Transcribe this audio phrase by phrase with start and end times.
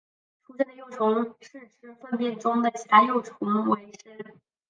[0.47, 4.17] 出生的幼虫是吃粪便中其他昆虫幼虫为生。